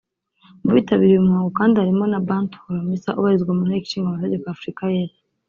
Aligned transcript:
Mu 0.63 0.71
bitabiriye 0.75 1.15
uyu 1.17 1.27
muhango 1.27 1.51
kandi 1.59 1.73
harimo 1.81 2.05
na 2.11 2.19
Bantou 2.27 2.61
Holomisa 2.65 3.15
ubarizwa 3.19 3.51
mu 3.57 3.61
Inteko 3.65 3.85
Ishinga 3.85 4.07
Amategeko 4.09 4.43
ya 4.47 4.53
Afurika 4.55 4.81
y’Epfo 4.95 5.19